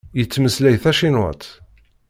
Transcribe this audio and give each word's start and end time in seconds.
Yettmeslay 0.17 0.75
tacinwat. 0.83 1.43